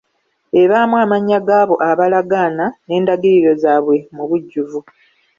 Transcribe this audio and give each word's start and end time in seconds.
Ebaamu 0.61 0.95
amannya 1.03 1.39
g'abo 1.47 1.75
abalagaana 1.89 2.65
n'endagiriro 2.87 3.51
zaabwe 3.63 3.97
mu 4.15 4.23
bujjuvu. 4.29 4.79